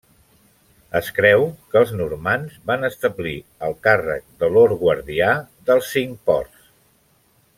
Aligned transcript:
Es 0.99 1.09
creu 1.17 1.43
que 1.73 1.77
els 1.81 1.91
normands 1.99 2.55
van 2.71 2.87
establir 2.89 3.35
el 3.69 3.77
càrrec 3.89 4.25
de 4.45 4.49
Lord 4.55 4.75
Guardià 4.85 5.31
dels 5.69 5.93
Cinc 5.99 6.19
Ports. 6.31 6.65